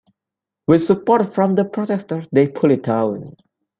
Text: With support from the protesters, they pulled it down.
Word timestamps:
With 0.65 0.83
support 0.83 1.31
from 1.31 1.53
the 1.53 1.63
protesters, 1.65 2.25
they 2.31 2.47
pulled 2.47 2.71
it 2.71 2.81
down. 2.81 3.23